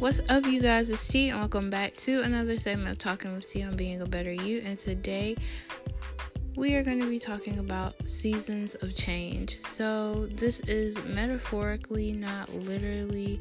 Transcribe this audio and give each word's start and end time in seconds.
What's 0.00 0.20
up, 0.28 0.46
you 0.46 0.62
guys? 0.62 0.90
It's 0.90 1.08
T, 1.08 1.30
and 1.30 1.40
welcome 1.40 1.70
back 1.70 1.96
to 1.96 2.22
another 2.22 2.56
segment 2.56 2.90
of 2.90 2.98
Talking 2.98 3.34
with 3.34 3.50
T 3.50 3.64
on 3.64 3.74
Being 3.74 4.00
a 4.00 4.06
Better 4.06 4.30
You. 4.30 4.62
And 4.64 4.78
today 4.78 5.34
we 6.54 6.76
are 6.76 6.84
going 6.84 7.00
to 7.00 7.08
be 7.10 7.18
talking 7.18 7.58
about 7.58 8.06
seasons 8.06 8.76
of 8.76 8.94
change. 8.94 9.60
So, 9.60 10.26
this 10.26 10.60
is 10.60 11.02
metaphorically, 11.02 12.12
not 12.12 12.54
literally 12.54 13.40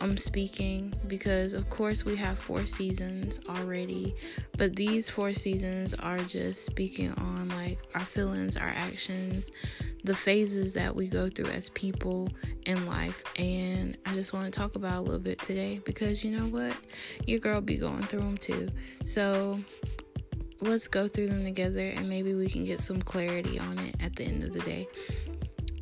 I'm 0.00 0.16
speaking 0.16 0.94
because, 1.06 1.52
of 1.52 1.68
course, 1.68 2.04
we 2.04 2.16
have 2.16 2.38
four 2.38 2.64
seasons 2.64 3.38
already, 3.48 4.14
but 4.56 4.74
these 4.74 5.10
four 5.10 5.34
seasons 5.34 5.92
are 5.94 6.18
just 6.20 6.64
speaking 6.64 7.12
on 7.12 7.50
like 7.50 7.78
our 7.94 8.00
feelings, 8.00 8.56
our 8.56 8.68
actions, 8.68 9.50
the 10.04 10.14
phases 10.14 10.72
that 10.72 10.94
we 10.94 11.06
go 11.06 11.28
through 11.28 11.50
as 11.50 11.68
people 11.70 12.30
in 12.64 12.86
life. 12.86 13.22
And 13.38 13.98
I 14.06 14.14
just 14.14 14.32
want 14.32 14.52
to 14.52 14.58
talk 14.58 14.74
about 14.74 14.96
a 14.96 15.00
little 15.02 15.20
bit 15.20 15.38
today 15.40 15.82
because 15.84 16.24
you 16.24 16.36
know 16.36 16.46
what? 16.46 16.74
Your 17.26 17.38
girl 17.38 17.60
be 17.60 17.76
going 17.76 18.02
through 18.04 18.20
them 18.20 18.38
too. 18.38 18.70
So, 19.04 19.60
let's 20.62 20.88
go 20.88 21.08
through 21.08 21.28
them 21.28 21.44
together 21.44 21.88
and 21.88 22.08
maybe 22.08 22.34
we 22.34 22.48
can 22.48 22.64
get 22.64 22.80
some 22.80 23.00
clarity 23.00 23.58
on 23.58 23.78
it 23.78 23.96
at 24.00 24.16
the 24.16 24.24
end 24.24 24.44
of 24.44 24.52
the 24.52 24.60
day. 24.60 24.88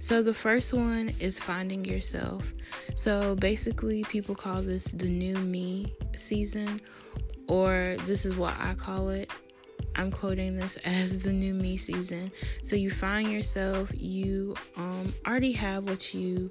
So, 0.00 0.22
the 0.22 0.34
first 0.34 0.72
one 0.72 1.12
is 1.18 1.38
finding 1.38 1.84
yourself. 1.84 2.54
So, 2.94 3.34
basically, 3.34 4.04
people 4.04 4.34
call 4.34 4.62
this 4.62 4.84
the 4.86 5.08
new 5.08 5.36
me 5.36 5.92
season, 6.14 6.80
or 7.48 7.96
this 8.06 8.24
is 8.24 8.36
what 8.36 8.54
I 8.60 8.74
call 8.74 9.10
it. 9.10 9.30
I'm 9.96 10.10
quoting 10.12 10.56
this 10.56 10.76
as 10.84 11.18
the 11.18 11.32
new 11.32 11.54
me 11.54 11.76
season. 11.76 12.30
So, 12.62 12.76
you 12.76 12.90
find 12.90 13.30
yourself, 13.30 13.90
you 13.94 14.54
um, 14.76 15.12
already 15.26 15.52
have 15.52 15.88
what 15.88 16.14
you 16.14 16.50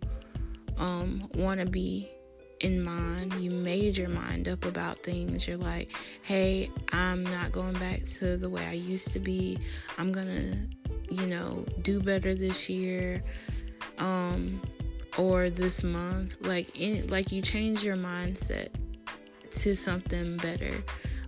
um, 0.77 1.29
want 1.33 1.61
to 1.61 1.65
be 1.65 2.11
in 2.59 2.81
mind. 2.81 3.33
You 3.35 3.51
made 3.51 3.97
your 3.97 4.09
mind 4.09 4.47
up 4.47 4.65
about 4.65 4.99
things. 4.99 5.47
You're 5.47 5.57
like, 5.57 5.91
hey, 6.23 6.69
I'm 6.91 7.23
not 7.23 7.51
going 7.51 7.73
back 7.73 8.05
to 8.05 8.37
the 8.37 8.49
way 8.49 8.65
I 8.65 8.73
used 8.73 9.13
to 9.13 9.19
be. 9.19 9.57
I'm 9.97 10.11
going 10.11 10.27
to 10.27 10.76
you 11.17 11.27
know, 11.27 11.65
do 11.81 11.99
better 11.99 12.35
this 12.35 12.69
year 12.69 13.23
um 13.97 14.61
or 15.17 15.49
this 15.49 15.83
month. 15.83 16.35
Like 16.41 16.79
in 16.79 17.07
like 17.07 17.31
you 17.31 17.41
change 17.41 17.83
your 17.83 17.95
mindset 17.95 18.69
to 19.51 19.75
something 19.75 20.37
better. 20.37 20.73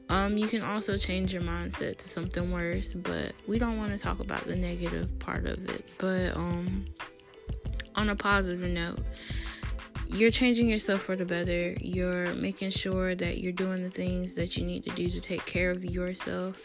Um 0.09 0.37
you 0.37 0.47
can 0.47 0.61
also 0.61 0.97
change 0.97 1.33
your 1.33 1.41
mindset 1.41 1.97
to 1.97 2.09
something 2.09 2.51
worse, 2.51 2.93
but 2.93 3.33
we 3.47 3.57
don't 3.57 3.77
want 3.77 3.91
to 3.91 3.97
talk 3.97 4.19
about 4.19 4.45
the 4.45 4.55
negative 4.55 5.17
part 5.19 5.45
of 5.45 5.69
it. 5.69 5.85
But 5.97 6.35
um 6.35 6.85
on 7.95 8.09
a 8.09 8.15
positive 8.15 8.69
note, 8.69 8.99
you're 10.07 10.31
changing 10.31 10.67
yourself 10.67 11.01
for 11.01 11.15
the 11.15 11.25
better. 11.25 11.75
You're 11.81 12.33
making 12.35 12.69
sure 12.69 13.13
that 13.15 13.39
you're 13.39 13.51
doing 13.51 13.83
the 13.83 13.89
things 13.89 14.35
that 14.35 14.57
you 14.57 14.65
need 14.65 14.83
to 14.85 14.91
do 14.91 15.09
to 15.09 15.19
take 15.19 15.45
care 15.45 15.71
of 15.71 15.83
yourself 15.83 16.61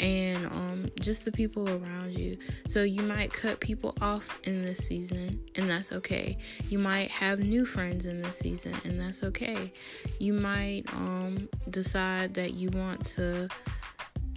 and 0.00 0.46
um, 0.46 0.90
just 1.00 1.24
the 1.24 1.32
people 1.32 1.68
around 1.68 2.12
you. 2.12 2.38
So 2.68 2.82
you 2.82 3.02
might 3.02 3.32
cut 3.32 3.60
people 3.60 3.94
off 4.00 4.40
in 4.44 4.64
this 4.64 4.78
season, 4.86 5.40
and 5.54 5.68
that's 5.68 5.92
okay. 5.92 6.38
You 6.68 6.78
might 6.78 7.10
have 7.10 7.40
new 7.40 7.66
friends 7.66 8.06
in 8.06 8.22
this 8.22 8.38
season, 8.38 8.74
and 8.84 9.00
that's 9.00 9.22
okay. 9.22 9.72
You 10.18 10.32
might 10.32 10.82
um, 10.92 11.48
decide 11.70 12.34
that 12.34 12.54
you 12.54 12.70
want 12.70 13.04
to 13.06 13.48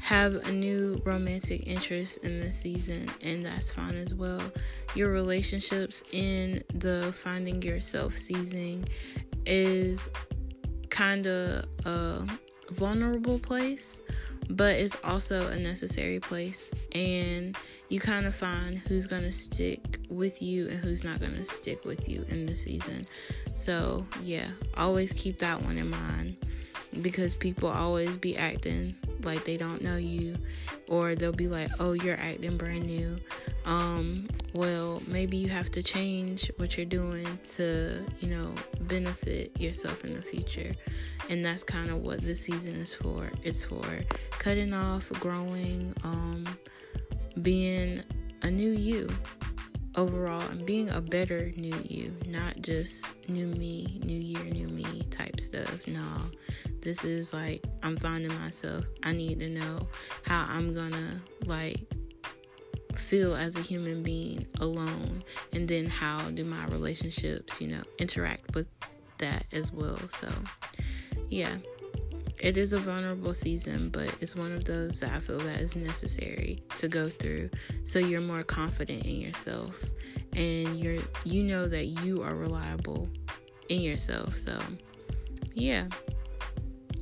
have 0.06 0.36
a 0.36 0.52
new 0.52 1.02
romantic 1.03 1.66
interest 1.66 2.20
in 2.20 2.39
this 2.39 2.59
season, 2.59 3.09
and 3.22 3.44
that's 3.44 3.72
fine 3.72 3.95
as 3.95 4.14
well. 4.14 4.42
Your 4.94 5.09
relationships 5.09 6.03
in 6.11 6.64
the 6.76 7.11
finding 7.11 7.61
yourself 7.64 8.16
season 8.16 8.86
is 9.48 10.08
kind 10.89 11.26
of 11.26 11.66
a 11.86 12.28
vulnerable 12.71 13.39
place 13.39 14.02
but 14.49 14.76
it's 14.76 14.95
also 15.03 15.48
a 15.48 15.58
necessary 15.58 16.20
place 16.20 16.73
and 16.92 17.58
you 17.89 17.99
kind 17.99 18.26
of 18.26 18.36
find 18.36 18.77
who's 18.77 19.08
going 19.08 19.23
to 19.23 19.31
stick 19.31 19.99
with 20.09 20.42
you 20.42 20.67
and 20.70 20.80
who's 20.80 21.03
not 21.03 21.20
going 21.20 21.36
to 21.36 21.43
stick 21.43 21.83
with 21.86 22.08
you 22.08 22.26
in 22.30 22.45
the 22.45 22.55
season. 22.55 23.08
So 23.55 24.05
yeah 24.21 24.48
always 24.77 25.11
keep 25.14 25.39
that 25.39 25.61
one 25.61 25.77
in 25.77 25.89
mind 25.89 26.37
because 27.02 27.36
people 27.36 27.70
always 27.70 28.17
be 28.17 28.38
acting 28.38 28.95
like 29.23 29.44
they 29.44 29.58
don't 29.58 29.82
know 29.82 29.98
you 29.98 30.36
or 30.88 31.16
they'll 31.16 31.32
be 31.32 31.48
like 31.48 31.72
oh 31.80 31.94
you're 31.94 32.17
acting 32.17 32.58
brand 32.58 32.86
new. 32.86 33.17
Um 33.66 34.28
well 34.54 35.02
maybe 35.08 35.38
you 35.38 35.50
have 35.50 35.72
to 35.72 35.83
change 35.83 36.52
what 36.58 36.78
you're 36.78 36.86
doing 36.86 37.28
to 37.56 38.06
you 38.20 38.30
know 38.30 38.54
benefit 38.82 39.60
yourself 39.60 40.04
in 40.06 40.14
the 40.14 40.22
future. 40.22 40.73
And 41.30 41.44
that's 41.44 41.64
kind 41.64 41.89
of 41.89 42.02
what 42.02 42.22
this 42.22 42.42
season 42.42 42.76
is 42.76 42.94
for 42.94 43.32
it's 43.44 43.64
for 43.64 43.86
cutting 44.32 44.73
off 44.73 45.10
growing 45.20 45.94
um 46.04 46.45
being 47.42 48.04
a 48.44 48.52
new 48.52 48.72
you 48.72 49.10
overall 49.95 50.42
and 50.42 50.66
being 50.66 50.89
a 50.89 51.02
better 51.02 51.52
new 51.56 51.76
you, 51.83 52.16
not 52.28 52.61
just 52.61 53.06
new 53.28 53.48
me, 53.48 54.00
new 54.04 54.20
year, 54.20 54.44
new 54.44 54.67
me 54.67 55.04
type 55.10 55.39
stuff. 55.39 55.88
No, 55.88 56.04
this 56.82 57.04
is 57.04 57.33
like 57.33 57.64
I'm 57.83 57.98
finding 57.98 58.33
myself. 58.39 58.86
I 59.04 59.11
need 59.11 59.39
to 59.39 59.50
know 59.50 59.88
how 60.23 60.45
I'm 60.50 60.73
gonna 60.73 61.22
like 61.45 61.80
feel 62.95 63.36
as 63.36 63.56
a 63.56 63.61
human 63.61 64.04
being 64.04 64.48
alone, 64.60 65.23
and 65.54 65.67
then 65.67 65.88
how 65.88 66.22
do 66.32 66.44
my 66.44 66.66
relationships, 66.67 67.62
you 67.62 67.67
know, 67.67 67.83
interact 68.00 68.56
with 68.56 68.67
that 69.20 69.45
as 69.54 69.72
well. 69.72 70.00
So, 70.10 70.30
yeah 71.30 71.56
it 72.39 72.57
is 72.57 72.73
a 72.73 72.77
vulnerable 72.77 73.33
season, 73.33 73.89
but 73.89 74.13
it's 74.21 74.35
one 74.35 74.51
of 74.51 74.65
those 74.65 74.99
that 74.99 75.11
I 75.13 75.19
feel 75.19 75.39
that 75.39 75.59
is 75.59 75.75
necessary 75.75 76.61
to 76.77 76.87
go 76.87 77.07
through 77.07 77.49
so 77.83 77.99
you're 77.99 78.21
more 78.21 78.43
confident 78.43 79.05
in 79.05 79.21
yourself 79.21 79.81
and 80.33 80.79
you're 80.79 81.01
you 81.23 81.43
know 81.43 81.67
that 81.67 81.85
you 81.85 82.21
are 82.21 82.35
reliable 82.35 83.07
in 83.69 83.81
yourself. 83.81 84.37
So, 84.37 84.59
yeah. 85.53 85.87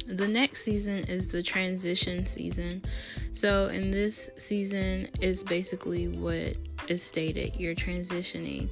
The 0.05 0.27
next 0.27 0.63
season 0.63 1.05
is 1.05 1.29
the 1.29 1.41
transition 1.41 2.25
season. 2.25 2.83
So, 3.31 3.67
in 3.67 3.89
this 3.89 4.29
season 4.37 5.07
is 5.21 5.43
basically 5.43 6.09
what 6.09 6.57
is 6.87 7.01
stated. 7.01 7.55
You're 7.57 7.75
transitioning. 7.75 8.69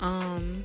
Um 0.00 0.64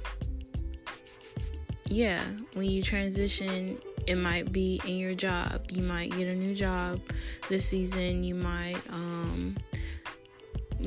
yeah, 1.89 2.21
when 2.53 2.69
you 2.69 2.81
transition, 2.81 3.79
it 4.07 4.15
might 4.15 4.51
be 4.51 4.81
in 4.85 4.97
your 4.97 5.13
job. 5.13 5.69
You 5.69 5.83
might 5.83 6.11
get 6.11 6.27
a 6.27 6.35
new 6.35 6.55
job 6.55 7.01
this 7.49 7.65
season. 7.67 8.23
You 8.23 8.35
might 8.35 8.79
um, 8.91 9.55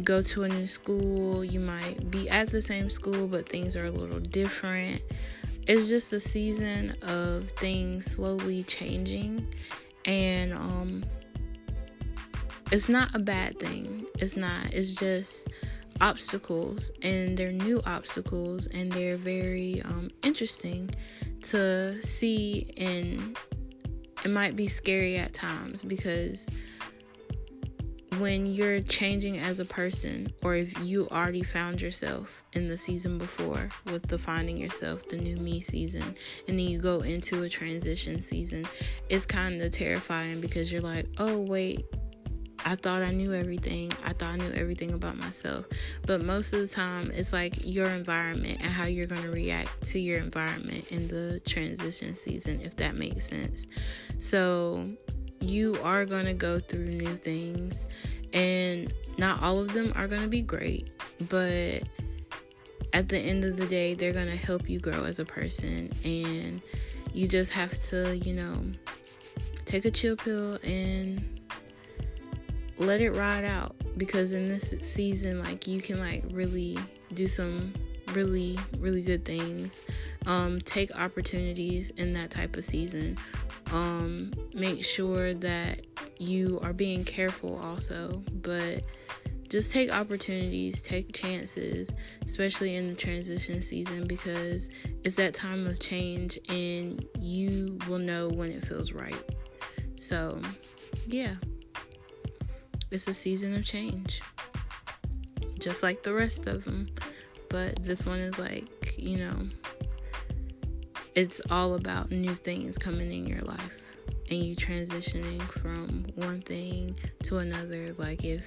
go 0.02 0.22
to 0.22 0.44
a 0.44 0.48
new 0.48 0.66
school. 0.66 1.44
You 1.44 1.60
might 1.60 2.10
be 2.10 2.28
at 2.30 2.48
the 2.50 2.62
same 2.62 2.88
school, 2.90 3.28
but 3.28 3.48
things 3.48 3.76
are 3.76 3.86
a 3.86 3.90
little 3.90 4.20
different. 4.20 5.02
It's 5.66 5.88
just 5.88 6.12
a 6.12 6.20
season 6.20 6.96
of 7.02 7.50
things 7.50 8.06
slowly 8.10 8.62
changing, 8.64 9.46
and 10.06 10.52
um, 10.52 11.04
it's 12.72 12.88
not 12.88 13.14
a 13.14 13.18
bad 13.18 13.58
thing. 13.60 14.06
It's 14.18 14.36
not. 14.36 14.72
It's 14.72 14.96
just 14.96 15.48
obstacles, 16.00 16.90
and 17.02 17.36
they're 17.36 17.52
new 17.52 17.80
obstacles, 17.86 18.66
and 18.68 18.90
they're 18.92 19.16
very 19.16 19.82
um, 19.82 20.10
interesting 20.22 20.90
to 21.42 22.00
see 22.02 22.72
and 22.76 23.36
it 24.24 24.30
might 24.30 24.56
be 24.56 24.68
scary 24.68 25.16
at 25.16 25.32
times 25.32 25.82
because 25.82 26.50
when 28.18 28.44
you're 28.44 28.80
changing 28.82 29.38
as 29.38 29.60
a 29.60 29.64
person 29.64 30.30
or 30.42 30.54
if 30.54 30.78
you 30.84 31.08
already 31.08 31.42
found 31.42 31.80
yourself 31.80 32.42
in 32.52 32.68
the 32.68 32.76
season 32.76 33.16
before 33.16 33.68
with 33.86 34.06
the 34.08 34.18
finding 34.18 34.58
yourself 34.58 35.08
the 35.08 35.16
new 35.16 35.36
me 35.36 35.60
season 35.60 36.02
and 36.02 36.58
then 36.58 36.66
you 36.66 36.78
go 36.78 37.00
into 37.00 37.44
a 37.44 37.48
transition 37.48 38.20
season 38.20 38.66
it's 39.08 39.24
kind 39.24 39.62
of 39.62 39.70
terrifying 39.70 40.40
because 40.40 40.70
you're 40.70 40.82
like 40.82 41.06
oh 41.18 41.40
wait 41.40 41.86
I 42.64 42.76
thought 42.76 43.02
I 43.02 43.10
knew 43.10 43.34
everything. 43.34 43.92
I 44.04 44.12
thought 44.12 44.34
I 44.34 44.36
knew 44.36 44.52
everything 44.52 44.92
about 44.92 45.16
myself. 45.16 45.66
But 46.06 46.22
most 46.22 46.52
of 46.52 46.60
the 46.60 46.66
time, 46.66 47.10
it's 47.14 47.32
like 47.32 47.54
your 47.64 47.88
environment 47.88 48.58
and 48.60 48.70
how 48.70 48.84
you're 48.84 49.06
going 49.06 49.22
to 49.22 49.30
react 49.30 49.82
to 49.84 49.98
your 49.98 50.18
environment 50.18 50.90
in 50.90 51.08
the 51.08 51.40
transition 51.40 52.14
season, 52.14 52.60
if 52.62 52.76
that 52.76 52.96
makes 52.96 53.26
sense. 53.26 53.66
So, 54.18 54.88
you 55.40 55.76
are 55.82 56.04
going 56.04 56.26
to 56.26 56.34
go 56.34 56.58
through 56.58 56.84
new 56.84 57.16
things, 57.16 57.86
and 58.32 58.92
not 59.16 59.42
all 59.42 59.58
of 59.58 59.72
them 59.72 59.92
are 59.96 60.06
going 60.06 60.22
to 60.22 60.28
be 60.28 60.42
great, 60.42 60.90
but 61.28 61.82
at 62.92 63.08
the 63.08 63.18
end 63.18 63.44
of 63.44 63.56
the 63.56 63.66
day, 63.66 63.94
they're 63.94 64.12
going 64.12 64.28
to 64.28 64.36
help 64.36 64.68
you 64.68 64.78
grow 64.78 65.04
as 65.04 65.18
a 65.18 65.24
person. 65.24 65.90
And 66.04 66.60
you 67.12 67.26
just 67.26 67.52
have 67.54 67.72
to, 67.72 68.16
you 68.18 68.34
know, 68.34 68.62
take 69.64 69.84
a 69.84 69.90
chill 69.90 70.16
pill 70.16 70.58
and 70.62 71.39
let 72.80 73.00
it 73.00 73.10
ride 73.10 73.44
out 73.44 73.76
because 73.96 74.32
in 74.32 74.48
this 74.48 74.74
season 74.80 75.42
like 75.42 75.66
you 75.66 75.80
can 75.80 76.00
like 76.00 76.24
really 76.30 76.78
do 77.14 77.26
some 77.26 77.72
really, 78.14 78.58
really 78.78 79.02
good 79.02 79.24
things. 79.24 79.82
Um, 80.26 80.60
take 80.60 80.90
opportunities 80.96 81.90
in 81.90 82.12
that 82.14 82.30
type 82.30 82.56
of 82.56 82.64
season. 82.64 83.16
Um, 83.72 84.32
make 84.52 84.84
sure 84.84 85.34
that 85.34 85.86
you 86.18 86.58
are 86.62 86.72
being 86.72 87.04
careful 87.04 87.58
also, 87.62 88.22
but 88.42 88.82
just 89.48 89.72
take 89.72 89.92
opportunities, 89.92 90.80
take 90.82 91.12
chances, 91.12 91.90
especially 92.24 92.76
in 92.76 92.88
the 92.88 92.94
transition 92.94 93.60
season 93.62 94.06
because 94.06 94.70
it's 95.04 95.16
that 95.16 95.34
time 95.34 95.66
of 95.66 95.80
change 95.80 96.38
and 96.48 97.04
you 97.18 97.78
will 97.88 97.98
know 97.98 98.28
when 98.28 98.50
it 98.50 98.64
feels 98.64 98.92
right. 98.92 99.22
So, 99.96 100.40
yeah, 101.06 101.34
it's 102.90 103.08
a 103.08 103.14
season 103.14 103.54
of 103.54 103.64
change, 103.64 104.22
just 105.58 105.82
like 105.82 106.02
the 106.02 106.12
rest 106.12 106.46
of 106.46 106.64
them. 106.64 106.88
But 107.48 107.82
this 107.82 108.06
one 108.06 108.18
is 108.18 108.38
like, 108.38 108.94
you 108.98 109.18
know, 109.18 109.48
it's 111.14 111.40
all 111.50 111.74
about 111.74 112.10
new 112.10 112.34
things 112.34 112.78
coming 112.78 113.12
in 113.12 113.26
your 113.26 113.42
life 113.42 113.80
and 114.30 114.44
you 114.44 114.54
transitioning 114.54 115.42
from 115.42 116.06
one 116.14 116.40
thing 116.40 116.96
to 117.24 117.38
another. 117.38 117.94
Like, 117.98 118.24
if 118.24 118.44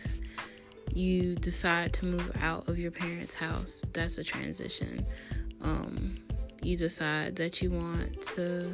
you 0.93 1.35
decide 1.35 1.93
to 1.93 2.05
move 2.05 2.31
out 2.41 2.67
of 2.69 2.79
your 2.79 2.91
parents' 2.91 3.35
house, 3.35 3.81
that's 3.91 4.17
a 4.17 4.23
transition. 4.23 5.05
Um, 5.61 6.15
you 6.61 6.77
decide 6.77 7.35
that 7.35 7.61
you 7.61 7.71
want 7.71 8.21
to, 8.35 8.73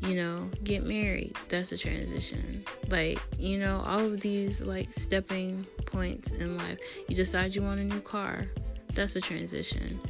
you 0.00 0.14
know, 0.14 0.50
get 0.64 0.84
married, 0.84 1.34
that's 1.48 1.72
a 1.72 1.78
transition. 1.78 2.64
Like, 2.88 3.20
you 3.38 3.58
know, 3.58 3.82
all 3.86 4.00
of 4.00 4.20
these 4.20 4.60
like 4.60 4.92
stepping 4.92 5.66
points 5.86 6.32
in 6.32 6.56
life. 6.56 6.78
You 7.08 7.16
decide 7.16 7.54
you 7.54 7.62
want 7.62 7.80
a 7.80 7.84
new 7.84 8.00
car, 8.00 8.46
that's 8.94 9.16
a 9.16 9.20
transition. 9.20 10.00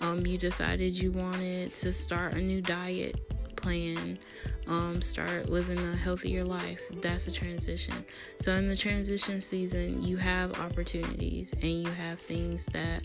Um, 0.00 0.26
you 0.26 0.36
decided 0.36 0.98
you 0.98 1.12
wanted 1.12 1.74
to 1.74 1.92
start 1.92 2.34
a 2.34 2.38
new 2.38 2.60
diet 2.60 3.56
plan, 3.56 4.18
um, 4.66 5.00
start 5.00 5.48
living 5.48 5.78
a 5.78 5.96
healthier 5.96 6.44
life. 6.44 6.80
That's 7.00 7.26
a 7.26 7.32
transition. 7.32 8.04
So, 8.38 8.52
in 8.52 8.68
the 8.68 8.76
transition 8.76 9.40
season, 9.40 10.02
you 10.02 10.16
have 10.18 10.60
opportunities 10.60 11.52
and 11.52 11.82
you 11.82 11.90
have 11.90 12.18
things 12.18 12.66
that 12.66 13.02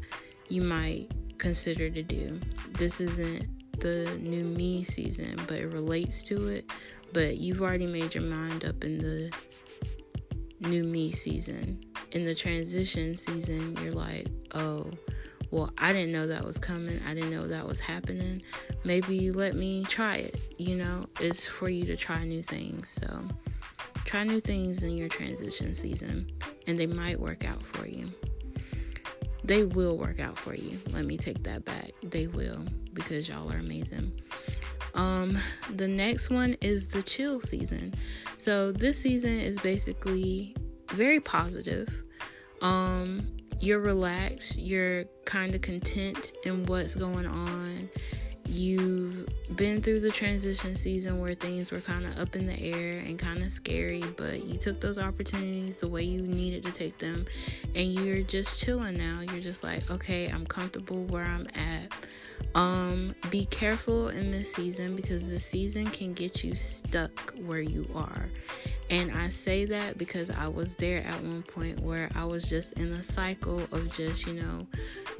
you 0.50 0.62
might 0.62 1.12
consider 1.38 1.90
to 1.90 2.04
do. 2.04 2.40
This 2.74 3.00
isn't 3.00 3.61
the 3.80 4.18
new 4.20 4.44
me 4.44 4.84
season, 4.84 5.40
but 5.48 5.58
it 5.58 5.68
relates 5.68 6.24
to 6.24 6.48
it. 6.48 6.70
But 7.14 7.38
you've 7.38 7.62
already 7.62 7.88
made 7.88 8.16
your 8.16 8.24
mind 8.24 8.66
up 8.66 8.84
in 8.84 9.00
the 9.00 9.32
new 10.60 10.84
me 10.84 11.12
season. 11.12 11.82
In 12.12 12.26
the 12.26 12.36
transition 12.36 13.18
season, 13.18 13.78
you're 13.82 13.92
like, 13.92 14.28
oh, 14.54 14.92
well, 15.52 15.72
I 15.78 15.92
didn't 15.92 16.14
know 16.14 16.28
that 16.28 16.46
was 16.46 16.58
coming. 16.58 17.02
I 17.06 17.14
didn't 17.14 17.32
know 17.32 17.48
that 17.48 17.68
was 17.68 17.80
happening. 17.80 18.42
Maybe 18.86 19.32
let 19.32 19.56
me 19.56 19.84
try 19.84 20.18
it. 20.18 20.40
You 20.58 20.78
know, 20.78 21.08
it's 21.20 21.46
for 21.46 21.70
you 21.70 21.86
to 21.86 21.98
try 21.98 22.24
new 22.24 22.42
things. 22.42 22.90
So 22.90 23.28
try 24.06 24.24
new 24.24 24.40
things 24.40 24.84
in 24.84 24.96
your 24.96 25.10
transition 25.10 25.74
season, 25.74 26.32
and 26.68 26.80
they 26.80 26.88
might 26.88 27.20
work 27.20 27.46
out 27.46 27.62
for 27.62 27.86
you. 27.88 28.10
They 29.44 29.64
will 29.64 29.98
work 29.98 30.20
out 30.20 30.38
for 30.38 30.54
you. 30.54 30.80
Let 30.92 31.06
me 31.06 31.18
take 31.18 31.44
that 31.44 31.66
back. 31.66 31.92
They 32.04 32.28
will 32.28 32.64
because 32.94 33.28
y'all 33.28 33.52
are 33.52 33.58
amazing. 33.58 34.12
Um, 34.94 35.38
the 35.76 35.88
next 35.88 36.30
one 36.30 36.58
is 36.62 36.88
the 36.88 37.02
chill 37.02 37.40
season. 37.40 37.94
So 38.38 38.72
this 38.72 39.00
season 39.00 39.40
is 39.40 39.60
basically 39.60 40.56
very 40.92 41.20
positive. 41.20 41.88
Um, 42.62 43.28
you're 43.60 43.80
relaxed, 43.80 44.58
you're 44.60 45.06
kind 45.26 45.56
of 45.56 45.62
content 45.62 46.34
in 46.46 46.66
what's 46.66 46.96
going 46.96 47.28
on. 47.28 47.90
You've 48.48 49.30
been 49.56 49.82
through 49.82 50.00
the 50.00 50.12
transition 50.12 50.76
season 50.76 51.20
where 51.20 51.34
things 51.34 51.72
were 51.72 51.82
kind 51.82 52.06
of 52.06 52.18
up 52.18 52.36
in 52.36 52.48
the 52.48 52.60
air 52.60 53.00
and 53.00 53.18
kind 53.20 53.44
of 53.44 53.52
scary, 53.52 54.04
but 54.18 54.44
you 54.44 54.58
took 54.58 54.80
those 54.80 55.00
opportunities 55.00 55.78
the 55.78 55.88
way 55.88 56.04
you 56.04 56.22
needed 56.22 56.64
to 56.64 56.72
take 56.72 56.98
them, 56.98 57.26
and 57.76 57.94
you're 57.94 58.22
just 58.22 58.64
chilling 58.64 58.98
now. 58.98 59.22
You're 59.22 59.42
just 59.42 59.64
like, 59.64 59.90
okay, 59.92 60.30
I'm 60.30 60.46
comfortable 60.46 61.04
where 61.06 61.26
I'm 61.26 61.48
at. 61.56 61.92
Um, 62.56 63.16
be 63.30 63.46
careful 63.46 64.10
in 64.10 64.32
this 64.32 64.54
season 64.54 64.96
because 64.96 65.32
the 65.32 65.40
season 65.40 65.86
can 65.88 66.14
get 66.14 66.44
you 66.44 66.56
stuck 66.56 67.34
where 67.46 67.62
you 67.62 67.88
are. 67.96 68.30
And 68.90 69.10
I 69.12 69.30
say 69.30 69.64
that 69.66 69.98
because 69.98 70.30
I 70.30 70.50
was 70.50 70.76
there 70.76 71.02
at 71.04 71.16
one 71.24 71.44
point 71.44 71.80
where 71.80 72.10
I 72.14 72.26
was 72.26 72.50
just 72.50 72.74
in 72.74 72.92
a 72.92 73.02
cycle 73.02 73.62
of 73.72 73.90
just, 73.94 74.28
you 74.28 74.34
know, 74.34 74.68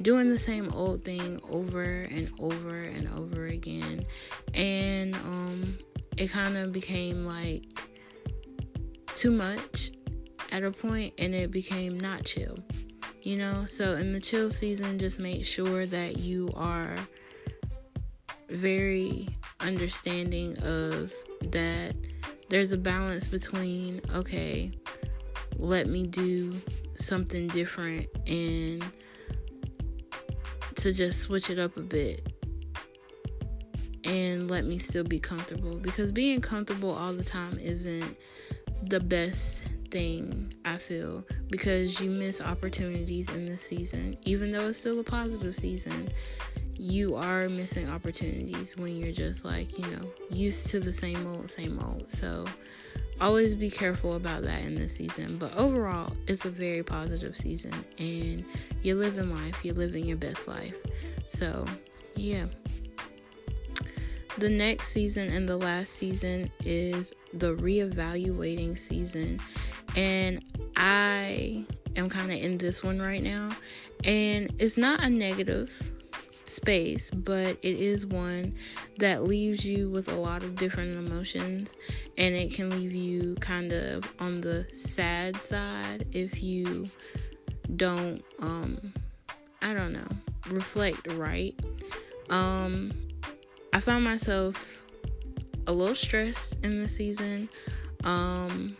doing 0.02 0.28
the 0.28 0.36
same 0.36 0.70
old 0.74 1.04
thing 1.04 1.40
over 1.48 2.02
and 2.02 2.30
over 2.38 2.82
and 2.82 3.08
over 3.16 3.46
again. 3.46 4.04
And 4.54 5.14
um 5.14 5.78
it 6.16 6.30
kind 6.30 6.56
of 6.56 6.72
became 6.72 7.24
like 7.24 7.64
too 9.14 9.30
much 9.30 9.92
at 10.50 10.62
a 10.62 10.70
point 10.70 11.14
and 11.18 11.34
it 11.34 11.50
became 11.50 11.98
not 11.98 12.24
chill. 12.24 12.58
You 13.22 13.38
know, 13.38 13.66
so 13.66 13.96
in 13.96 14.12
the 14.12 14.20
chill 14.20 14.50
season 14.50 14.98
just 14.98 15.18
make 15.18 15.44
sure 15.44 15.86
that 15.86 16.18
you 16.18 16.50
are 16.54 16.96
very 18.50 19.28
understanding 19.60 20.58
of 20.58 21.12
that 21.50 21.94
there's 22.50 22.72
a 22.72 22.78
balance 22.78 23.26
between 23.26 24.00
okay, 24.14 24.72
let 25.56 25.86
me 25.88 26.06
do 26.06 26.54
something 26.96 27.48
different 27.48 28.06
and 28.26 28.84
to 30.76 30.92
just 30.92 31.20
switch 31.20 31.48
it 31.48 31.58
up 31.58 31.76
a 31.76 31.80
bit 31.80 32.31
and 34.04 34.50
let 34.50 34.64
me 34.64 34.78
still 34.78 35.04
be 35.04 35.18
comfortable 35.18 35.76
because 35.76 36.12
being 36.12 36.40
comfortable 36.40 36.92
all 36.92 37.12
the 37.12 37.24
time 37.24 37.58
isn't 37.58 38.16
the 38.84 39.00
best 39.00 39.64
thing 39.90 40.52
I 40.64 40.78
feel 40.78 41.24
because 41.50 42.00
you 42.00 42.10
miss 42.10 42.40
opportunities 42.40 43.28
in 43.28 43.46
this 43.46 43.62
season 43.62 44.16
even 44.24 44.50
though 44.50 44.68
it's 44.68 44.78
still 44.78 44.98
a 45.00 45.04
positive 45.04 45.54
season 45.54 46.08
you 46.82 47.14
are 47.14 47.48
missing 47.48 47.88
opportunities 47.90 48.76
when 48.76 48.96
you're 48.96 49.12
just 49.12 49.44
like, 49.44 49.78
you 49.78 49.86
know, 49.92 50.10
used 50.30 50.66
to 50.66 50.80
the 50.80 50.92
same 50.92 51.26
old, 51.28 51.48
same 51.48 51.78
old. 51.78 52.08
So 52.08 52.44
always 53.20 53.54
be 53.54 53.70
careful 53.70 54.14
about 54.14 54.42
that 54.42 54.62
in 54.62 54.74
this 54.74 54.96
season. 54.96 55.36
But 55.38 55.56
overall, 55.56 56.12
it's 56.26 56.44
a 56.44 56.50
very 56.50 56.82
positive 56.82 57.36
season 57.36 57.72
and 57.98 58.44
you're 58.82 58.96
living 58.96 59.32
life, 59.32 59.64
you're 59.64 59.76
living 59.76 60.04
your 60.04 60.16
best 60.16 60.48
life. 60.48 60.74
So, 61.28 61.64
yeah. 62.16 62.46
The 64.38 64.48
next 64.48 64.88
season 64.88 65.30
and 65.30 65.48
the 65.48 65.56
last 65.56 65.92
season 65.92 66.50
is 66.64 67.12
the 67.34 67.54
reevaluating 67.56 68.78
season. 68.78 69.40
And 69.94 70.42
I 70.76 71.66
am 71.96 72.08
kind 72.08 72.32
of 72.32 72.38
in 72.38 72.58
this 72.58 72.82
one 72.82 73.00
right 73.00 73.22
now. 73.22 73.50
And 74.04 74.52
it's 74.58 74.76
not 74.76 75.02
a 75.02 75.10
negative 75.10 75.92
space, 76.44 77.10
but 77.10 77.56
it 77.62 77.76
is 77.76 78.06
one 78.06 78.54
that 78.98 79.24
leaves 79.24 79.64
you 79.66 79.90
with 79.90 80.08
a 80.08 80.14
lot 80.14 80.42
of 80.42 80.56
different 80.56 80.96
emotions 80.96 81.76
and 82.18 82.34
it 82.34 82.52
can 82.52 82.70
leave 82.70 82.92
you 82.92 83.36
kind 83.40 83.72
of 83.72 84.12
on 84.18 84.40
the 84.40 84.66
sad 84.74 85.40
side 85.42 86.06
if 86.12 86.42
you 86.42 86.88
don't 87.76 88.22
um 88.40 88.92
I 89.62 89.72
don't 89.72 89.92
know, 89.92 90.08
reflect 90.50 91.06
right. 91.12 91.58
Um 92.28 92.92
I 93.72 93.80
found 93.80 94.04
myself 94.04 94.84
a 95.66 95.72
little 95.72 95.94
stressed 95.94 96.58
in 96.62 96.82
the 96.82 96.88
season. 96.88 97.48
Um 98.04 98.76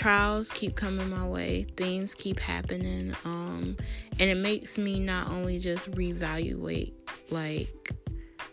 trials 0.00 0.48
keep 0.48 0.74
coming 0.76 1.10
my 1.10 1.26
way, 1.26 1.66
things 1.76 2.14
keep 2.14 2.40
happening, 2.40 3.14
um, 3.26 3.76
and 4.18 4.30
it 4.30 4.36
makes 4.36 4.78
me 4.78 4.98
not 4.98 5.28
only 5.28 5.58
just 5.58 5.90
reevaluate 5.90 6.94
like 7.30 7.92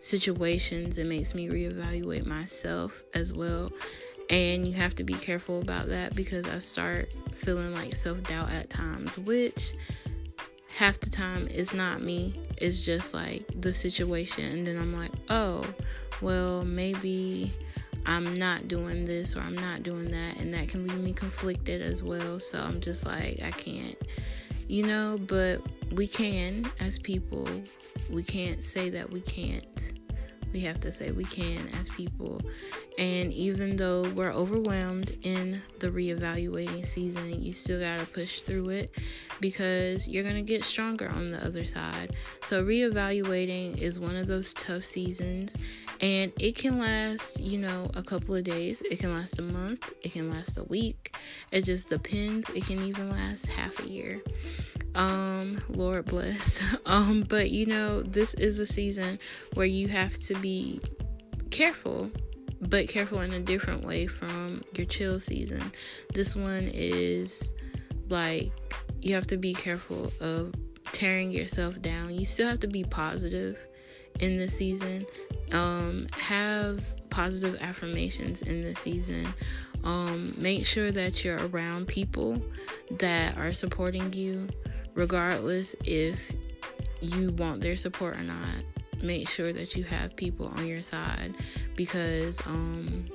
situations, 0.01 0.97
it 0.97 1.05
makes 1.05 1.33
me 1.33 1.47
reevaluate 1.47 2.25
myself 2.25 3.01
as 3.13 3.33
well. 3.33 3.71
And 4.29 4.67
you 4.67 4.73
have 4.73 4.93
to 4.95 5.05
be 5.05 5.13
careful 5.13 5.61
about 5.61 5.87
that 5.87 6.15
because 6.17 6.45
I 6.47 6.57
start 6.59 7.13
feeling 7.33 7.73
like 7.73 7.95
self 7.95 8.21
doubt 8.23 8.51
at 8.51 8.69
times, 8.69 9.17
which 9.17 9.73
half 10.77 10.99
the 10.99 11.09
time 11.09 11.47
it's 11.49 11.73
not 11.73 12.03
me, 12.03 12.35
it's 12.57 12.85
just 12.85 13.11
like 13.11 13.43
the 13.61 13.73
situation. 13.73 14.45
And 14.45 14.67
then 14.67 14.77
I'm 14.77 14.95
like, 14.95 15.11
oh, 15.29 15.65
well, 16.21 16.63
maybe 16.63 17.51
I'm 18.05 18.35
not 18.35 18.67
doing 18.67 19.03
this 19.03 19.35
or 19.35 19.39
I'm 19.39 19.57
not 19.57 19.81
doing 19.81 20.11
that, 20.11 20.37
and 20.37 20.53
that 20.53 20.69
can 20.69 20.87
leave 20.87 20.99
me 20.99 21.13
conflicted 21.13 21.81
as 21.81 22.03
well. 22.03 22.39
So 22.39 22.59
I'm 22.59 22.79
just 22.79 23.07
like, 23.07 23.41
I 23.43 23.49
can't, 23.49 23.97
you 24.67 24.83
know, 24.83 25.17
but 25.25 25.61
we 25.93 26.05
can 26.05 26.69
as 26.79 26.99
people, 26.99 27.49
we 28.11 28.21
can't 28.21 28.63
say 28.63 28.91
that 28.91 29.09
we 29.09 29.21
can't. 29.21 29.93
We 30.57 30.63
have 30.63 30.79
to 30.79 30.91
say 30.91 31.11
we 31.11 31.23
can 31.23 31.69
as 31.79 31.87
people. 31.87 32.41
And 32.97 33.31
even 33.31 33.75
though 33.75 34.09
we're 34.15 34.31
overwhelmed 34.31 35.15
in 35.21 35.61
the 35.77 35.89
reevaluating 35.89 36.83
season, 36.83 37.39
you 37.43 37.53
still 37.53 37.79
got 37.79 37.99
to 37.99 38.07
push 38.07 38.41
through 38.41 38.69
it 38.69 38.89
because 39.39 40.07
you're 40.07 40.23
going 40.23 40.35
to 40.35 40.41
get 40.41 40.63
stronger 40.63 41.09
on 41.09 41.29
the 41.29 41.45
other 41.45 41.63
side. 41.63 42.15
So, 42.43 42.65
reevaluating 42.65 43.77
is 43.77 43.99
one 43.99 44.15
of 44.15 44.25
those 44.25 44.51
tough 44.55 44.83
seasons, 44.83 45.55
and 46.01 46.33
it 46.39 46.55
can 46.55 46.79
last, 46.79 47.39
you 47.39 47.59
know, 47.59 47.91
a 47.93 48.01
couple 48.01 48.33
of 48.33 48.43
days, 48.43 48.81
it 48.81 48.97
can 48.97 49.13
last 49.13 49.37
a 49.37 49.43
month, 49.43 49.93
it 50.01 50.13
can 50.13 50.31
last 50.31 50.57
a 50.57 50.63
week. 50.63 51.15
It 51.51 51.65
just 51.65 51.87
depends. 51.87 52.49
It 52.49 52.65
can 52.65 52.81
even 52.81 53.11
last 53.11 53.45
half 53.45 53.79
a 53.83 53.87
year 53.87 54.23
um 54.97 55.61
lord 55.69 56.05
bless. 56.05 56.61
Um 56.85 57.23
but 57.27 57.51
you 57.51 57.65
know 57.65 58.01
this 58.01 58.33
is 58.33 58.59
a 58.59 58.65
season 58.65 59.19
where 59.53 59.65
you 59.65 59.87
have 59.87 60.17
to 60.19 60.35
be 60.35 60.81
careful 61.51 62.09
but 62.61 62.87
careful 62.87 63.19
in 63.21 63.31
a 63.33 63.39
different 63.39 63.85
way 63.85 64.07
from 64.07 64.63
your 64.75 64.87
chill 64.87 65.19
season. 65.19 65.71
This 66.13 66.35
one 66.35 66.69
is 66.73 67.53
like 68.09 68.51
you 69.01 69.13
have 69.13 69.27
to 69.27 69.37
be 69.37 69.53
careful 69.53 70.11
of 70.19 70.53
tearing 70.91 71.31
yourself 71.31 71.79
down. 71.81 72.13
You 72.15 72.25
still 72.25 72.49
have 72.49 72.59
to 72.61 72.67
be 72.67 72.83
positive 72.83 73.57
in 74.19 74.37
this 74.37 74.57
season. 74.57 75.05
Um 75.51 76.07
have 76.13 76.83
positive 77.11 77.61
affirmations 77.61 78.41
in 78.41 78.61
this 78.63 78.79
season. 78.79 79.27
Um 79.83 80.33
make 80.37 80.65
sure 80.65 80.91
that 80.91 81.23
you're 81.23 81.47
around 81.49 81.87
people 81.87 82.41
that 82.97 83.37
are 83.37 83.53
supporting 83.53 84.11
you 84.13 84.47
regardless 84.97 85.75
if 85.85 86.33
you 86.99 87.31
want 87.31 87.61
their 87.61 87.77
support 87.77 88.17
or 88.17 88.23
not 88.23 88.37
make 89.01 89.29
sure 89.29 89.53
that 89.53 89.75
you 89.75 89.83
have 89.83 90.15
people 90.15 90.47
on 90.47 90.65
your 90.67 90.81
side 90.81 91.35
because 91.75 92.41
um 92.47 93.05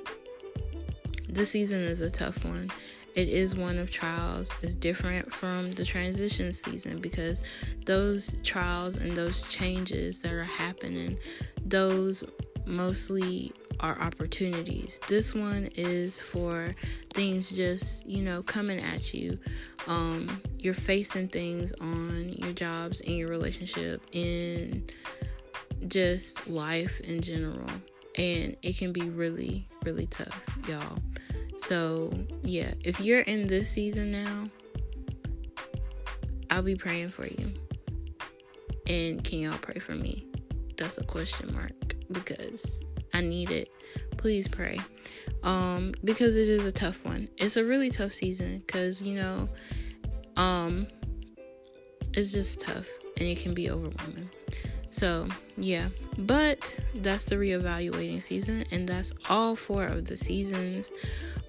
this 1.33 1.49
season 1.49 1.79
is 1.79 2.01
a 2.01 2.11
tough 2.11 2.45
one. 2.45 2.69
It 3.15 3.27
is 3.27 3.55
one 3.55 3.79
of 3.79 3.89
trials. 3.89 4.51
It's 4.61 4.75
different 4.75 5.33
from 5.33 5.71
the 5.73 5.83
transition 5.83 6.53
season 6.53 6.99
because 6.99 7.41
those 7.85 8.35
trials 8.43 8.97
and 8.97 9.13
those 9.13 9.47
changes 9.51 10.19
that 10.19 10.31
are 10.31 10.43
happening 10.43 11.17
those 11.65 12.23
mostly 12.65 13.51
are 13.79 13.99
opportunities. 13.99 14.99
This 15.07 15.33
one 15.33 15.69
is 15.75 16.19
for 16.19 16.75
things 17.13 17.51
just, 17.51 18.05
you 18.05 18.23
know, 18.23 18.43
coming 18.43 18.79
at 18.79 19.13
you. 19.13 19.37
Um, 19.87 20.41
you're 20.59 20.73
facing 20.73 21.27
things 21.27 21.73
on 21.73 22.33
your 22.37 22.53
jobs 22.53 23.01
and 23.01 23.15
your 23.15 23.29
relationship 23.29 24.05
in 24.11 24.85
just 25.87 26.47
life 26.47 26.99
in 27.01 27.21
general. 27.21 27.69
And 28.15 28.55
it 28.61 28.77
can 28.77 28.93
be 28.93 29.09
really, 29.09 29.67
really 29.83 30.07
tough, 30.07 30.41
y'all. 30.67 30.99
So, 31.57 32.13
yeah, 32.43 32.73
if 32.83 32.99
you're 32.99 33.21
in 33.21 33.47
this 33.47 33.71
season 33.71 34.11
now, 34.11 34.49
I'll 36.49 36.61
be 36.61 36.75
praying 36.75 37.09
for 37.09 37.25
you. 37.25 37.51
And 38.85 39.23
can 39.23 39.39
y'all 39.39 39.57
pray 39.57 39.79
for 39.79 39.95
me? 39.95 40.27
That's 40.77 40.97
a 40.97 41.03
question 41.03 41.53
mark 41.53 41.92
because 42.13 42.83
I 43.13 43.21
need 43.21 43.51
it. 43.51 43.69
Please 44.17 44.47
pray. 44.47 44.79
Um, 45.43 45.93
because 46.03 46.37
it 46.37 46.47
is 46.47 46.65
a 46.65 46.71
tough 46.71 47.03
one. 47.03 47.27
It's 47.37 47.57
a 47.57 47.63
really 47.63 47.89
tough 47.89 48.13
season 48.13 48.63
because, 48.65 49.01
you 49.01 49.15
know, 49.15 49.49
um, 50.37 50.87
it's 52.13 52.31
just 52.31 52.61
tough 52.61 52.87
and 53.17 53.27
it 53.27 53.39
can 53.39 53.53
be 53.53 53.69
overwhelming. 53.69 54.29
So, 54.91 55.27
yeah, 55.57 55.89
but 56.19 56.77
that's 56.95 57.25
the 57.25 57.35
reevaluating 57.35 58.21
season, 58.21 58.63
and 58.71 58.87
that's 58.87 59.11
all 59.27 59.55
four 59.55 59.85
of 59.85 60.05
the 60.05 60.15
seasons. 60.15 60.91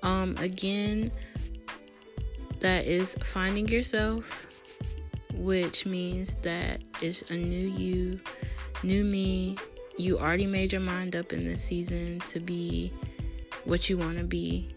Um, 0.02 0.35
again, 0.38 1.12
that 2.61 2.87
is 2.87 3.14
finding 3.23 3.68
yourself, 3.68 4.47
which 5.35 5.85
means 5.85 6.37
that 6.37 6.80
it's 7.02 7.23
a 7.28 7.35
new 7.35 7.68
you, 7.68 8.18
new 8.83 9.04
me, 9.04 9.59
you 9.97 10.19
already 10.19 10.47
made 10.47 10.73
your 10.73 10.81
mind 10.81 11.17
up 11.17 11.33
in 11.33 11.45
this 11.45 11.63
season 11.63 12.21
to 12.31 12.41
be 12.41 12.93
what 13.65 13.89
you 13.89 13.97
want 13.97 14.19
to 14.19 14.25
be 14.25 14.69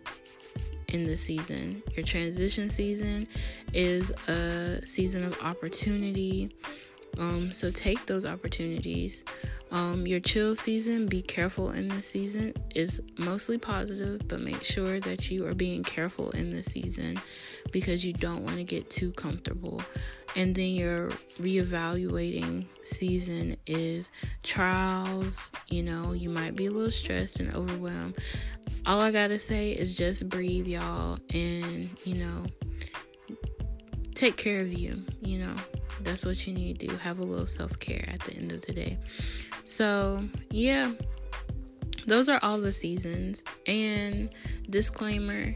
in 0.89 1.05
this 1.05 1.21
season. 1.21 1.83
Your 1.95 2.05
transition 2.05 2.69
season 2.69 3.27
is 3.73 4.11
a 4.27 4.85
season 4.85 5.25
of 5.25 5.39
opportunity. 5.41 6.51
Um, 7.17 7.51
so 7.51 7.71
take 7.71 8.05
those 8.05 8.25
opportunities. 8.25 9.23
Um, 9.71 10.07
your 10.07 10.19
chill 10.19 10.55
season, 10.55 11.07
be 11.07 11.21
careful 11.21 11.71
in 11.71 11.89
this 11.89 12.05
season, 12.05 12.53
is 12.73 13.01
mostly 13.17 13.57
positive, 13.57 14.27
but 14.27 14.39
make 14.39 14.63
sure 14.63 14.99
that 15.01 15.29
you 15.29 15.45
are 15.45 15.53
being 15.53 15.83
careful 15.83 16.29
in 16.31 16.51
this 16.51 16.67
season 16.67 17.19
because 17.71 18.05
you 18.05 18.13
don't 18.13 18.43
want 18.43 18.57
to 18.57 18.63
get 18.63 18.89
too 18.89 19.11
comfortable. 19.13 19.81
And 20.35 20.55
then 20.55 20.69
your 20.69 21.09
reevaluating 21.41 22.65
season 22.83 23.57
is 23.65 24.11
trials. 24.43 25.51
You 25.67 25.83
know, 25.83 26.13
you 26.13 26.29
might 26.29 26.55
be 26.55 26.67
a 26.67 26.71
little 26.71 26.91
stressed 26.91 27.39
and 27.39 27.53
overwhelmed. 27.53 28.17
All 28.85 29.01
I 29.01 29.11
gotta 29.11 29.39
say 29.39 29.71
is 29.71 29.97
just 29.97 30.29
breathe, 30.29 30.67
y'all, 30.67 31.17
and 31.33 31.89
you 32.05 32.15
know, 32.15 32.45
take 34.13 34.37
care 34.37 34.61
of 34.61 34.71
you, 34.71 35.03
you 35.21 35.39
know. 35.39 35.55
That's 36.01 36.25
what 36.25 36.45
you 36.45 36.53
need 36.53 36.79
to 36.79 36.87
do. 36.87 36.95
Have 36.97 37.19
a 37.19 37.23
little 37.23 37.45
self 37.45 37.77
care 37.79 38.05
at 38.07 38.19
the 38.21 38.33
end 38.33 38.51
of 38.51 38.61
the 38.61 38.73
day. 38.73 38.97
So, 39.65 40.23
yeah, 40.49 40.91
those 42.05 42.29
are 42.29 42.39
all 42.41 42.59
the 42.59 42.71
seasons. 42.71 43.43
And 43.65 44.29
disclaimer 44.69 45.55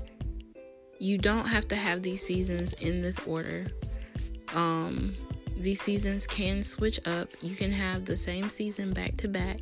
you 1.02 1.18
don't 1.18 1.48
have 1.48 1.68
to 1.68 1.76
have 1.76 2.04
these 2.04 2.24
seasons 2.24 2.74
in 2.74 3.02
this 3.02 3.18
order. 3.26 3.66
Um, 4.54 5.16
these 5.58 5.82
seasons 5.82 6.28
can 6.28 6.64
switch 6.64 7.00
up. 7.08 7.28
You 7.42 7.56
can 7.56 7.72
have 7.72 8.06
the 8.06 8.16
same 8.16 8.52
season 8.52 8.94
back 8.94 9.18
to 9.18 9.28
back, 9.28 9.60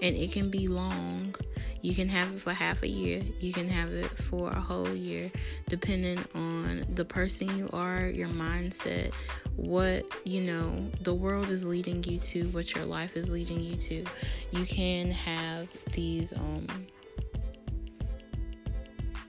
and 0.00 0.16
it 0.16 0.32
can 0.32 0.50
be 0.50 0.66
long. 0.66 1.34
You 1.80 1.94
can 1.94 2.08
have 2.08 2.34
it 2.34 2.40
for 2.40 2.52
half 2.52 2.82
a 2.82 2.88
year, 2.88 3.22
you 3.38 3.52
can 3.52 3.68
have 3.68 3.92
it 3.92 4.06
for 4.06 4.50
a 4.50 4.60
whole 4.60 4.92
year, 4.92 5.30
depending 5.68 6.18
on 6.34 6.84
the 6.94 7.04
person 7.04 7.56
you 7.56 7.70
are, 7.72 8.08
your 8.08 8.28
mindset, 8.28 9.14
what 9.56 10.04
you 10.24 10.40
know 10.40 10.90
the 11.02 11.14
world 11.14 11.50
is 11.50 11.64
leading 11.64 12.02
you 12.04 12.18
to, 12.18 12.44
what 12.48 12.74
your 12.74 12.84
life 12.84 13.16
is 13.16 13.30
leading 13.30 13.60
you 13.60 13.76
to. 13.76 14.04
You 14.50 14.64
can 14.64 15.10
have 15.12 15.68
these 15.92 16.32
um 16.32 16.66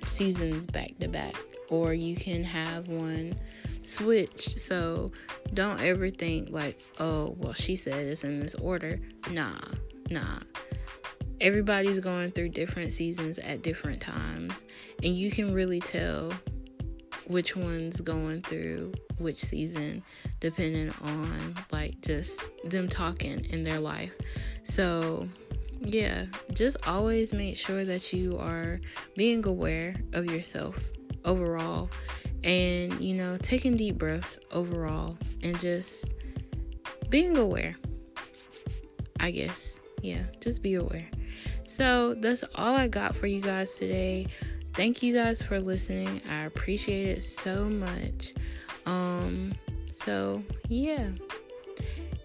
seasons 0.05 0.65
back 0.65 0.97
to 0.99 1.07
back, 1.07 1.35
or 1.69 1.93
you 1.93 2.15
can 2.15 2.43
have 2.43 2.87
one 2.87 3.35
switched. 3.83 4.59
So 4.59 5.11
don't 5.53 5.79
ever 5.81 6.09
think 6.09 6.49
like, 6.49 6.81
oh, 6.99 7.35
well, 7.37 7.53
she 7.53 7.75
said 7.75 8.05
it's 8.05 8.23
in 8.23 8.39
this 8.39 8.55
order. 8.55 8.99
Nah, 9.31 9.59
nah. 10.09 10.39
Everybody's 11.41 11.99
going 11.99 12.31
through 12.31 12.49
different 12.49 12.91
seasons 12.91 13.39
at 13.39 13.61
different 13.61 14.01
times, 14.01 14.65
and 15.03 15.15
you 15.15 15.31
can 15.31 15.53
really 15.53 15.79
tell 15.79 16.33
which 17.27 17.55
one's 17.55 18.01
going 18.01 18.41
through 18.41 18.91
which 19.19 19.39
season 19.39 20.01
depending 20.39 20.91
on 21.01 21.55
like 21.71 22.01
just 22.01 22.49
them 22.65 22.89
talking 22.89 23.45
in 23.45 23.63
their 23.63 23.79
life. 23.79 24.11
So, 24.63 25.27
yeah, 25.79 26.25
just 26.53 26.87
always 26.87 27.33
make 27.33 27.55
sure 27.55 27.85
that 27.85 28.11
you 28.11 28.37
are 28.37 28.79
being 29.15 29.45
aware 29.45 29.95
of 30.13 30.25
yourself 30.25 30.77
overall 31.25 31.89
and 32.43 32.99
you 33.01 33.13
know 33.15 33.37
taking 33.37 33.75
deep 33.75 33.97
breaths 33.97 34.39
overall 34.51 35.17
and 35.43 35.59
just 35.59 36.13
being 37.09 37.37
aware 37.37 37.75
i 39.19 39.29
guess 39.29 39.78
yeah 40.01 40.23
just 40.39 40.61
be 40.61 40.75
aware. 40.75 41.07
So 41.67 42.15
that's 42.15 42.43
all 42.55 42.75
i 42.75 42.87
got 42.87 43.15
for 43.15 43.27
you 43.27 43.41
guys 43.41 43.75
today. 43.75 44.27
Thank 44.73 45.03
you 45.03 45.13
guys 45.13 45.41
for 45.41 45.59
listening. 45.59 46.21
I 46.29 46.45
appreciate 46.45 47.09
it 47.09 47.21
so 47.23 47.65
much. 47.65 48.33
Um 48.85 49.53
so 49.91 50.43
yeah. 50.67 51.09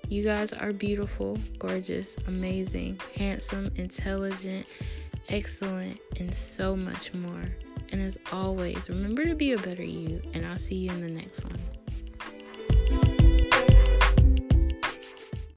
You 0.08 0.22
guys 0.22 0.52
are 0.52 0.72
beautiful 0.72 1.38
gorgeous 1.58 2.16
amazing 2.26 3.00
handsome 3.16 3.70
intelligent 3.76 4.66
excellent 5.28 6.00
and 6.18 6.34
so 6.34 6.76
much 6.76 7.14
more. 7.14 7.44
And 7.90 8.02
as 8.02 8.18
always, 8.32 8.88
remember 8.88 9.24
to 9.24 9.34
be 9.34 9.52
a 9.52 9.58
better 9.58 9.84
you, 9.84 10.20
and 10.32 10.44
I'll 10.44 10.58
see 10.58 10.74
you 10.74 10.90
in 10.90 11.00
the 11.00 11.10
next 11.10 11.44
one. 11.44 11.60